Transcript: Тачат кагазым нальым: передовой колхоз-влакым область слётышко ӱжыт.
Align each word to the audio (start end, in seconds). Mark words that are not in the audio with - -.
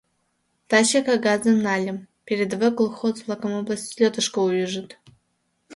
Тачат 0.69 1.05
кагазым 1.09 1.57
нальым: 1.65 1.97
передовой 2.25 2.71
колхоз-влакым 2.79 3.51
область 3.59 3.89
слётышко 3.91 4.39
ӱжыт. 4.63 4.89